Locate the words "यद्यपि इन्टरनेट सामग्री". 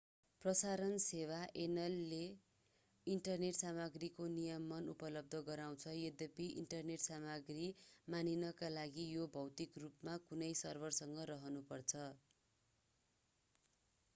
5.97-7.69